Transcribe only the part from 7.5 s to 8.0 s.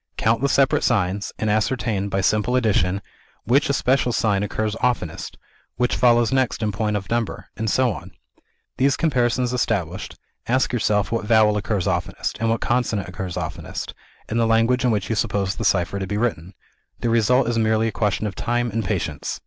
and so